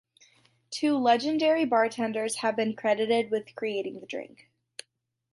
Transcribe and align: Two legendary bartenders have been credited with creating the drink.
Two 0.71 0.97
legendary 0.97 1.63
bartenders 1.63 2.37
have 2.37 2.55
been 2.55 2.75
credited 2.75 3.29
with 3.29 3.53
creating 3.55 3.99
the 3.99 4.07
drink. 4.07 4.49